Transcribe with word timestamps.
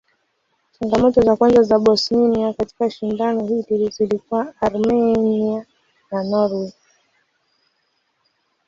Changamoto 0.73 1.21
za 1.21 1.35
kwanza 1.35 1.63
za 1.63 1.79
Bosnia 1.79 2.53
katika 2.53 2.89
shindano 2.89 3.47
hili 3.47 3.89
zilikuwa 3.89 4.53
Armenia 4.61 5.65
na 6.11 6.23
Norway. 6.23 6.73